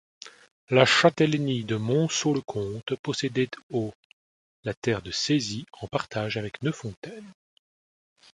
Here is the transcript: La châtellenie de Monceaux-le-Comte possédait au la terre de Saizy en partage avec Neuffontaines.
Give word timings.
La 0.71 0.83
châtellenie 0.87 1.63
de 1.63 1.75
Monceaux-le-Comte 1.75 2.95
possédait 3.03 3.51
au 3.69 3.93
la 4.63 4.73
terre 4.73 5.03
de 5.03 5.11
Saizy 5.11 5.67
en 5.79 5.85
partage 5.85 6.37
avec 6.37 6.63
Neuffontaines. 6.63 7.31